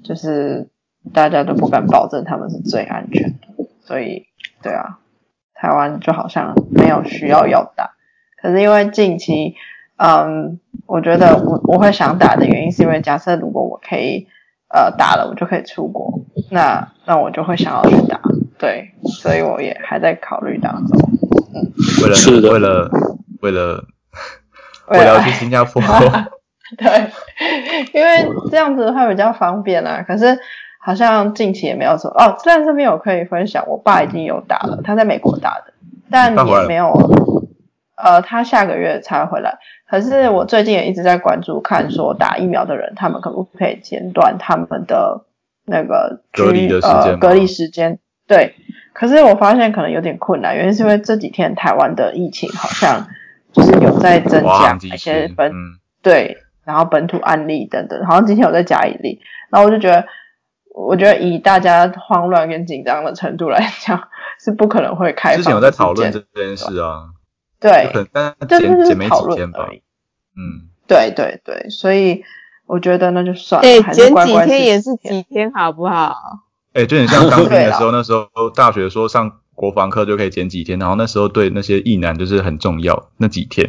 [0.02, 0.68] 就是
[1.12, 4.26] 大家都不敢保证他们是最安全的，所以
[4.62, 4.98] 对啊，
[5.54, 7.90] 台湾就好像没有需要要打，
[8.40, 9.54] 可是因为近期，
[9.96, 14.26] 嗯，我觉得我我会想打的原因是因为假设如果我可以
[14.68, 16.20] 呃打了，我就可以出国，
[16.50, 18.20] 那那我就会想要去打，
[18.58, 20.98] 对，所以我也还在考虑当中。
[22.02, 22.90] 为了是为了
[23.42, 23.84] 为了为了
[24.94, 25.82] 要去新加坡，
[26.78, 27.10] 对，
[27.92, 30.04] 因为这样子的话比较方便啊。
[30.06, 30.38] 可是
[30.80, 35.72] 好像近期也没有什么哦，但这边我可以分享，我爸已经有打了，他在美国打的，
[36.10, 36.92] 但也没有，
[37.96, 39.58] 呃，他下个月才回来。
[39.88, 45.24] 可是我最近也一直在关注，看说打疫苗的人，他们可不可以减短他们的
[45.64, 47.98] 那个隔离的时间呃隔离时间？
[48.26, 48.54] 对，
[48.92, 53.06] 可是我发现可能有点困难，原因是因为这几天台湾的疫情好像
[53.56, 60.04] 就是有在增加一些，本嗯，对，然后本土案例等等，好像今天有在加一例，然后我就觉得，
[60.74, 65.38] 我觉得以大家慌乱跟紧张的程度来讲，是不可能会开放。
[65.38, 67.06] 之前有在讨论这件事啊，
[67.58, 69.82] 对但这就是没讨论几天吧而，已。
[70.36, 72.22] 嗯，对对对，所以
[72.66, 76.14] 我觉得那就算减几天也是几天，好不好？
[76.74, 83.68] 哎、就很像 当兵对啦的时候，那时候大学说上国防课就可以减几天，然后那时候对那些役男就是很重要，那几天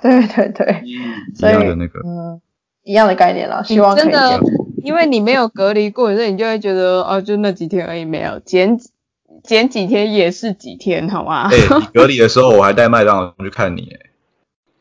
[0.00, 2.40] 对对 对，嗯，一样的那个，嗯，
[2.84, 4.40] 一样的概念啦，希望可以真的减。
[4.82, 8.78] 因为你没有隔离过，所以你就会觉得哦，就那几天而已，没有减
[9.44, 11.50] 减几天也是几天，好吗？
[11.52, 13.94] 哎、你隔离的时候我还带麦当劳去看你、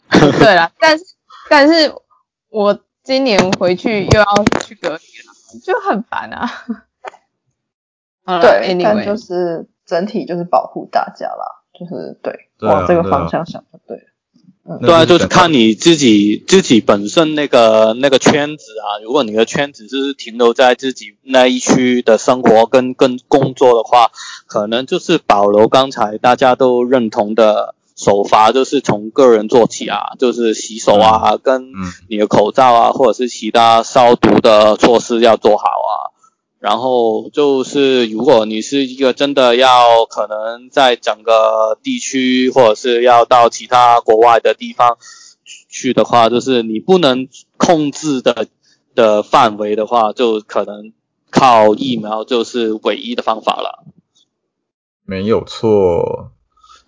[0.08, 1.04] 哎 对啦，但是
[1.50, 1.94] 但是
[2.50, 4.26] 我今年回去又要
[4.66, 5.34] 去隔离了，
[5.64, 6.50] 就很烦啊。
[8.24, 14.04] 好了对，但就是整体就是保护大家啦，就是对，对啊往这个方向想就对了。
[14.82, 19.02] 对啊，就是看你自己自己本身那个那个圈子啊。
[19.04, 24.12] 如果你的圈子就是停留在自己那一区的生活跟跟工作的话，
[24.46, 36.14] 可能就是保留刚才大家都认同的手法，就是从个人做起啊，就是洗手啊，跟嗯你的口罩啊，或者是其他消毒的措施要做好啊。
[36.60, 44.98] 然后就是，如果你是一个真的要可能在整个地区，或者是要到其他国外的地方
[45.70, 48.48] 去的话，就是你不能控制的
[48.94, 50.92] 的范围的话，就可能
[51.30, 53.86] 靠疫苗就是唯一的方法了。
[55.06, 56.32] 没有错。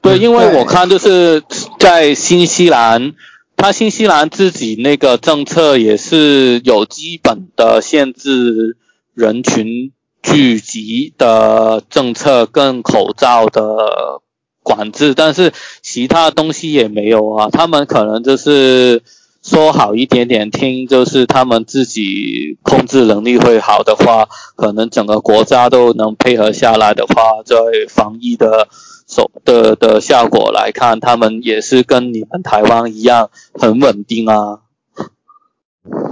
[0.01, 1.43] 对，因为我看就是
[1.79, 3.13] 在新西兰，
[3.55, 8.77] 它新西兰自己那个政策也是有基本的限制
[9.13, 9.91] 人群
[10.21, 14.21] 聚集的政策跟口罩的
[14.63, 15.51] 管制，但是
[15.81, 17.49] 其他东西也没有啊。
[17.49, 19.01] 他们可能就是
[19.41, 27.55] 说好一点点听，就是他们自己控制能力会好的话，可能整个国家都能配合下来的话，在
[27.89, 28.67] 防疫的
[29.07, 34.59] 手的的效果来看，他们也是跟你们台湾一样很稳定啊。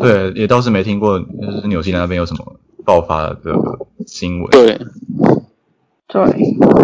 [0.02, 2.60] 对，也倒是没听过，就是纽西兰那边有什么
[2.90, 3.38] 爆发的
[4.08, 4.50] 新闻。
[4.50, 4.80] 对，
[6.08, 6.26] 对，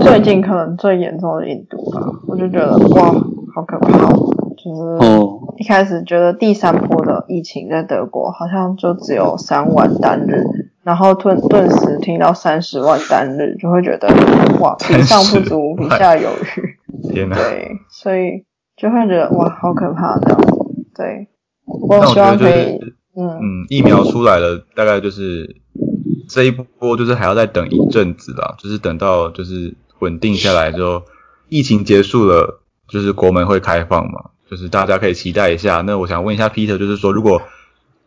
[0.03, 3.11] 最近可能最严重的印度吧，我就觉得哇，
[3.55, 4.29] 好可怕哦！
[4.55, 10.43] 就是嗯，一开始觉得第三波的疫情在德国好像就只有三万单日，
[10.83, 14.07] 然后顿顿时听到三十万单日，就会觉得
[14.59, 17.11] 哇，比上不足，比下有余。
[17.11, 17.35] 天哪！
[17.35, 18.45] 对，所以
[18.77, 20.39] 就会觉得哇，好可怕这样。
[20.93, 21.27] 对，
[21.65, 22.79] 我希觉得就是望可以，，
[23.17, 25.55] 嗯，嗯，疫苗出来了，大概就是
[26.27, 31.03] 这一波就是还要再等一阵子啦，就是等到就是稳定下来之后，
[31.49, 35.81] 疫情结束了，就是国门会开放嘛，就是大家可以期待一下。
[35.81, 37.41] 那我想问一下 Peter，就是说如果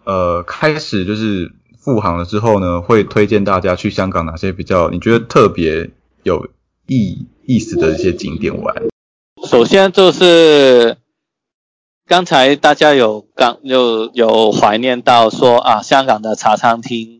[0.04, 5.90] 呃开始就是复航了之后呢，会推荐大家去香港哪些比较你觉得特别
[6.22, 6.48] 有
[6.86, 8.88] 意意思的一些景点玩？
[9.46, 10.96] 首先就是
[12.06, 17.17] 刚才大家有刚有有怀念到说啊，香港的茶餐厅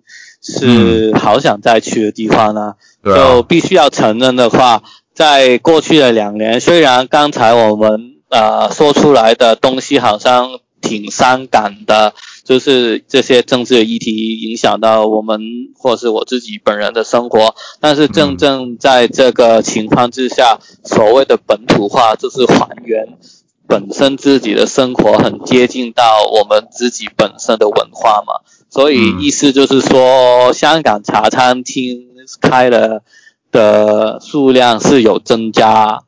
[0.49, 2.75] 是好想再去的地方呢。
[3.03, 4.83] 对就啊，必须要承认的话，
[5.15, 15.41] 在过去的两年，虽然刚才我们呃说出来的东西好像挺伤感的，就是这些政治议题影响到我们
[15.77, 23.19] 或是我自己本人的生活，但是正正在这个情况之下，所谓的本土化就是还原
[23.67, 28.41] 本身自己的生活很接近到我们自己本身的文化嘛，
[28.79, 29.21] 所以嗯。
[29.21, 32.07] 意思就是说，香港茶餐厅
[32.41, 33.03] 开了
[33.51, 36.05] 的数量是有增加，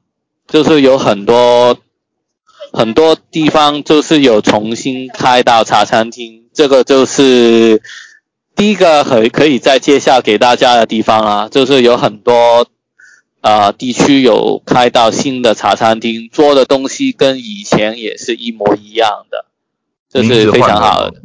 [0.47, 1.77] 就是有很多
[2.73, 7.83] 很多地方就是有重新开到茶餐厅，这个就是
[8.55, 12.69] 第一个可可以再介绍给大家的地方啊，就是有很多
[13.41, 19.47] 呃地区有开到新的茶餐厅，做的东西跟以前也是一模一样的，
[20.09, 21.23] 这是非常好的。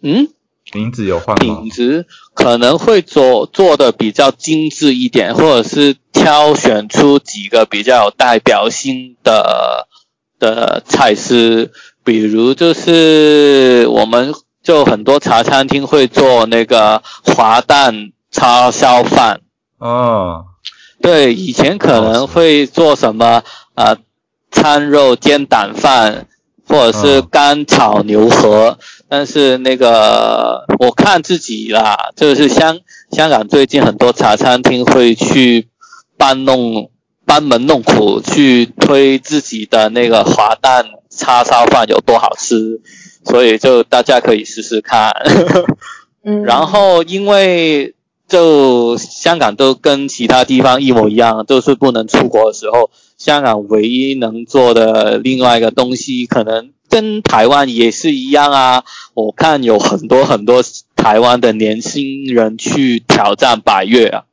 [0.00, 0.28] 嗯，
[0.72, 1.60] 名字有换吗？
[1.60, 1.70] 品？
[1.70, 9.88] 质可能会做做的比较精致一点，或者是挑选出几个比较有代表性的
[10.38, 11.72] 的菜式，
[12.04, 19.40] 比如就是我们就很多茶餐厅会做那个滑蛋叉烧饭，
[19.78, 20.44] 哦，
[21.00, 23.42] 对，以前可能会做什么
[23.74, 23.96] 呃
[24.50, 26.26] 餐肉煎蛋饭，
[26.68, 28.78] 或者是嗯干炒牛河，
[29.08, 32.80] 但是那个我看自己啦，就是香
[33.10, 35.68] 香港最近很多茶餐厅会去
[36.16, 36.90] 搬弄
[37.24, 42.80] 班门弄斧，去推自己的那个滑蛋叉烧饭有多好吃，
[43.24, 45.12] 所以就大家可以试试看。
[46.24, 47.94] 嗯，然后因为
[48.28, 58.84] 就香港都跟其他地方一模一样，都是不能出国的时候，香港唯一能做的另外一个东西，可能跟台湾也是一样啊。
[59.12, 60.62] 我看有很多很多
[60.94, 64.24] 台湾的年轻人去挑战百越啊。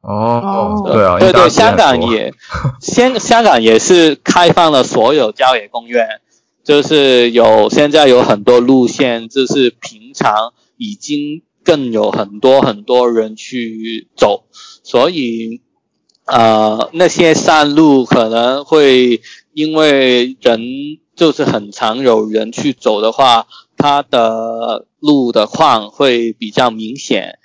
[0.00, 2.32] 哦，哦对啊，对对，香港也，
[2.80, 6.20] 香香港也是开放了所有郊野公园，
[6.62, 14.44] 就是有现在有很多路线，就是平常已经更有很多很多人去走，
[14.84, 15.60] 所以
[16.28, 19.20] 呃那些山路可能会
[19.54, 20.60] 因为人
[21.16, 27.38] 就是很常有人去走的话，它的路的况会比较明显。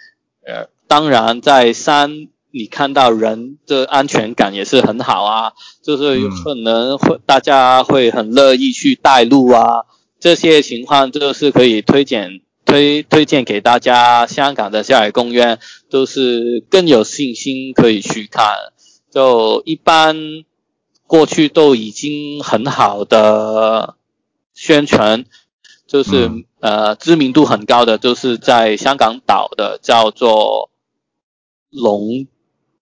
[0.46, 9.86] 呃，当然在山你看到人的安全感也是很好啊，就是有可能会、大家会很乐意去带路啊，
[10.20, 14.28] 这些情况就是可以推荐推推荐给大家。
[14.28, 15.58] 香港的郊野公园
[15.90, 18.46] 都是更有信心可以去看，
[19.14, 20.43] 就一般
[21.05, 23.95] 过去都已经很好的
[24.53, 25.26] 宣传。
[25.86, 26.45] 就是、嗯。
[26.64, 30.70] 呃知名度很高的，就是在香港岛的叫做
[31.70, 32.26] 龙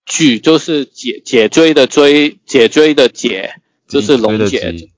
[0.06, 3.56] 脊，就是解解椎的椎，解椎的解，
[3.88, 4.92] 就是龙脊脊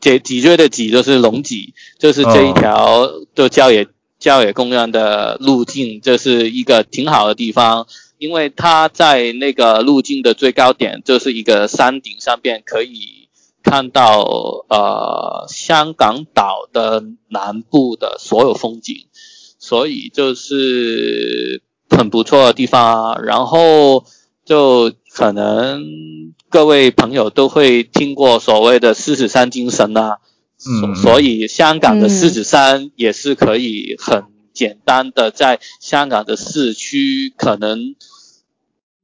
[0.00, 3.86] 脊脊椎的脊就是龙脊，就是这一条就郊野、
[4.18, 7.86] 郊野公园的路径，这是一个挺好的地方，
[8.18, 13.28] 因为它在那个路径的最高点，就是一个山顶上边可以
[13.62, 14.22] 看到
[14.68, 19.06] 呃香港岛的南部的所有风景，
[19.58, 23.20] 所以就是很不错的地方啊。
[23.22, 24.04] 然后
[24.44, 25.84] 就可能
[26.48, 30.18] 各位朋友都会听过所谓的狮子山精神啊，
[30.56, 34.24] 所所以香港的嗯狮子山也是可以很
[34.58, 37.94] 简单的在香港的市区，可能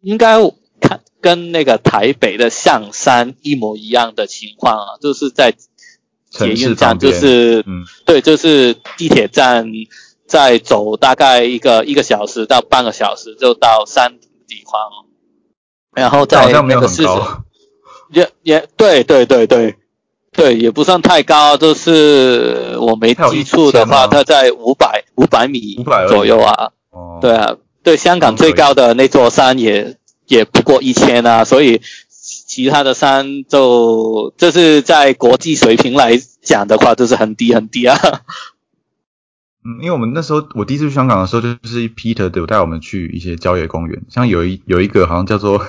[0.00, 0.38] 应该
[0.80, 5.54] 看跟那个台北的象山一模一样的情况啊，就是在
[6.28, 7.84] 捷运站，就是嗯。
[8.04, 9.70] 对，就是地铁站，
[10.26, 15.06] 再走大概一个一个小时到半个小时就到山顶的地方，
[15.92, 17.44] 然后在那个狮子很高，
[18.10, 19.76] 也也对对对对
[20.34, 26.70] 对，也不算太高，就是我没记错的1000话，它在五百五百米500而已左右啊。
[26.90, 37.96] 哦，对啊，对，香港最高的那座山也也不过一千啊，所以其他的山就这是在国际水平来讲的话，就是很低很低啊。
[39.66, 45.64] 嗯，因为我们那时候我第一次去香港的时候，就是 Peter 有带我们去一些郊野公园，像有一有一个好像叫做，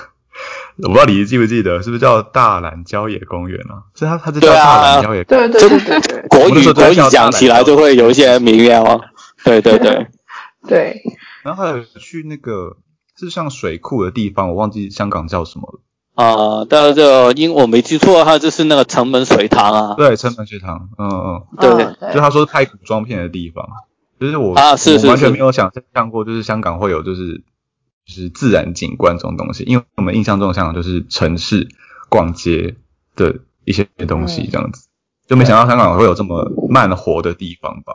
[0.82, 3.84] 我不知道你记不记得，是不是叫大兰郊野公园啊？
[3.94, 6.28] 是它它是叫大兰郊野公园，对对对对对。
[6.28, 9.00] 国语国语讲起来就会有一些美妙啊。
[9.44, 10.08] 对对对，
[10.66, 11.02] 对，
[11.44, 12.76] 然后还有去那个
[13.16, 15.80] 是像水库的地方，我忘记香港叫什么了。
[16.16, 17.00] 啊，但是
[17.36, 19.94] 因我没记错的话，就是那个城门水塘啊。
[19.96, 21.84] 对，城门水塘，嗯嗯，对。
[22.00, 23.64] 嗯就他说拍古装片的地方，
[24.18, 25.32] 就是我啊是是我完全是。
[25.34, 27.44] 没有想象过，就是香港会有就是
[28.06, 31.68] 就是自然景观这种东西，因为我们印象中的香港就是城市
[32.08, 32.76] 逛街
[33.16, 34.86] 的一些东西嗯这样子，
[35.26, 37.94] 就没想到香港会有这么慢活的地方吧？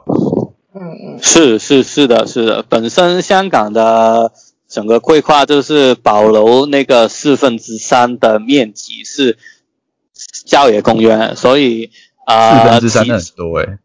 [0.75, 0.81] 嗯
[1.15, 1.19] 嗯。
[1.21, 4.33] 是是是的，是的，本身香港的
[4.67, 9.37] 整个规划就是保留那个四分之三的面积是
[10.45, 11.91] 郊野公园，所以
[12.25, 13.77] 啊，四分之三其那很多诶、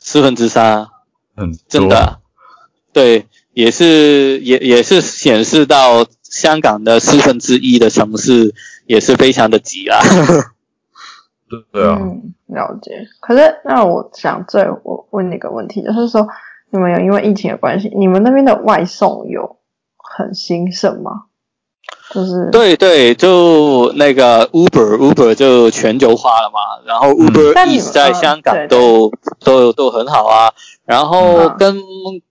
[0.00, 0.88] 四分之三，
[1.36, 2.20] 很真的，
[2.92, 3.26] 对，
[3.58, 8.54] 也是也也是显示到香港的四分之一的城市
[8.86, 9.98] 也是非常的挤啊。
[11.50, 13.08] 对 对啊，嗯，了解。
[13.18, 16.28] 可是那我想最我问你一个问题，就是说
[16.70, 19.56] 你们有因为疫情的关系，你们那边的外送有
[19.96, 21.24] 很兴盛吗？
[22.14, 30.52] 就是对对，就那个 Uber Uber 就全球化了嘛，然后 Uber 但你 Eats 在嗯香港对都、都都很好啊，
[30.84, 31.76] 然后嗯跟、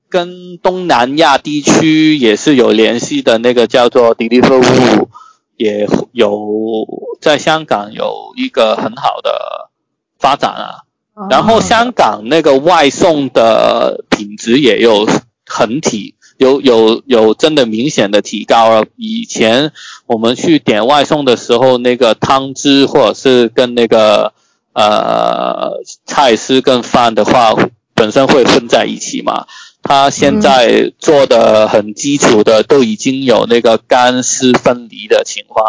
[0.10, 5.08] 跟东南亚地区也是有联系的那个叫做 Deliveroo，
[5.55, 6.88] 也有
[7.20, 9.70] 在香港有一个很好的
[10.18, 10.84] 发展啊。
[11.30, 15.08] 然后香港那个外送的品质也有
[15.47, 18.86] 很提，有有有真的明显的提高了。
[18.95, 19.72] 以前
[20.05, 24.34] 我们去点外送的时候，那个汤汁或者是跟那个
[24.74, 27.55] 呃菜丝跟饭的话，
[27.95, 29.47] 本身会混在一起嘛。
[29.88, 35.65] 它现在做的很基础的，都已经有那个干湿分离的情况。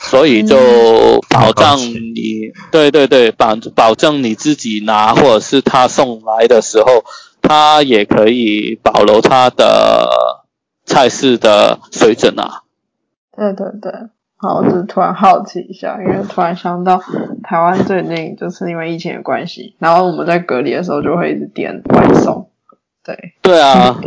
[0.00, 0.56] 所以就
[1.28, 7.04] 保障你，对对对，保保证你自己拿或者是他送来的时候，
[7.42, 10.08] 他也可以保留他的
[10.86, 12.62] 菜式的水准啊。
[13.36, 13.92] 对对对，
[14.36, 17.02] 好，我只是突然好奇一下，因为突然想到
[17.42, 22.48] 台湾最近就是因为疫情的关系，然后我们在隔离的时候就会一直点外送。
[23.08, 23.98] 对，对啊，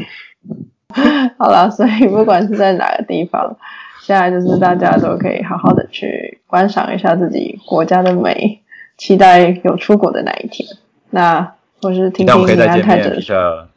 [1.39, 3.57] 好了，所以不管是在哪个地方，
[4.03, 8.61] 现在就是大家都可以好好的去观赏一下自己国家的美，
[8.97, 10.69] 期待有出国的那一天。
[11.09, 13.67] 那或是听听林安泰哲说，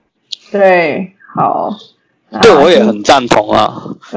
[0.53, 1.71] 对，好，
[2.29, 3.73] 那对我也很赞同啊。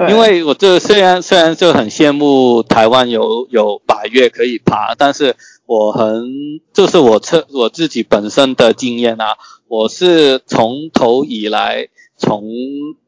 [0.10, 5.36] 因为我这虽然虽然就很羡慕台湾有有百越可以爬，但是
[5.68, 6.26] 我很
[6.74, 9.38] 就是我测我自己本身的经验啊，
[9.68, 12.44] 我是从头以来从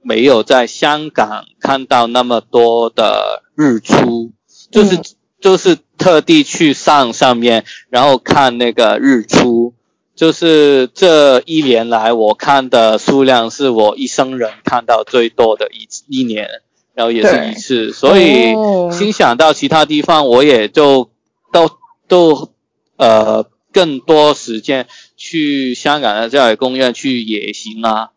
[0.04, 4.32] 没有在香港看到那么多的日出，
[4.70, 5.04] 就是、嗯
[5.42, 9.74] 就是特地去上上面，然后看那个日出。
[10.14, 16.50] 就是这一年来，我看的数量是我一生人看到最多的一一年，
[16.94, 21.10] 然后也是一次，所以哦心想到其他地方，我也就
[21.54, 21.70] 都
[22.10, 22.50] 都
[22.98, 28.10] 呃更多时间去香港的郊野公园去野行啊，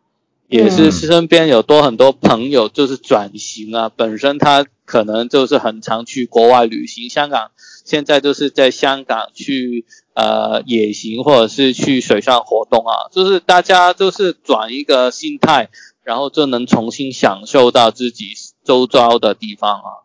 [0.49, 7.53] 也是嗯身边有多很多朋友就是转型啊，本身他可能就是很常去国外旅行，香港
[7.85, 9.85] 现在就是在香港去
[10.15, 15.69] 呃野行或者是去水上活动啊，就是大家就是转一个心态，
[16.03, 18.33] 然后就能重新享受到自己
[18.65, 20.03] 周遭的地方啊。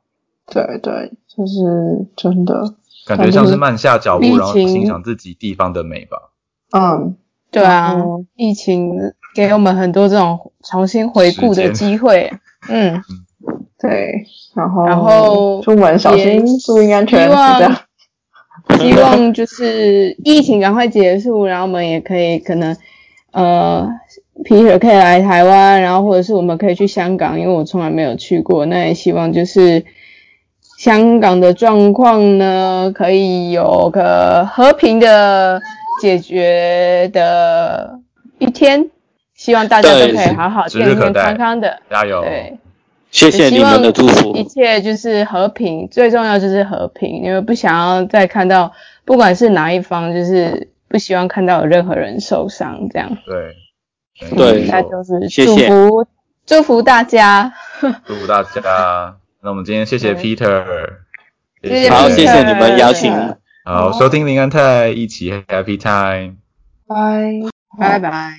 [0.49, 2.75] 对对，就是真的，
[3.07, 6.17] 感觉像是慢下脚步，然后欣赏自己地方的美吧。
[6.77, 7.15] 嗯，
[7.49, 7.95] 对啊，
[8.35, 8.91] 疫情
[9.33, 12.31] 给我们很多这种重新回顾的机会。
[12.67, 13.01] 嗯，
[13.79, 17.77] 对，然后然后出门小心，注意安全，是希望这样。
[18.79, 22.75] 希望就是疫情赶快结束，然后我们也可以可能
[23.31, 23.87] 呃
[24.43, 28.65] ，Peter 可以来台湾，然后或者是我们可以去香港，因为我从来没有去过。
[28.65, 29.85] 那也希望就是
[30.77, 35.59] 香港的状况呢，可以有个和平的
[36.01, 37.99] 解决的
[38.37, 38.89] 一天。
[39.33, 41.79] 希望大家都可以好好健健康康的。
[41.89, 42.21] 加油！
[42.21, 42.57] 对。
[43.09, 44.43] 谢谢你们的祝福一。
[44.43, 48.73] 切就是和平，最重要就是和平，因为不想要再看到，
[49.05, 53.09] 不管是哪一方，就是不希望看到有任何人受伤，这样。
[53.25, 53.55] 对，
[54.35, 56.07] 对没那就是谢谢祝福
[56.45, 57.53] 祝福大家，
[58.05, 59.15] 祝福大家。
[59.47, 60.97] 那我们今天谢谢 Peter，
[61.63, 63.13] 谢谢好谢谢你们邀请。
[63.63, 66.35] 好，收听林安泰一起 Happy Time。
[66.85, 67.49] 拜。
[67.79, 68.33] 拜拜。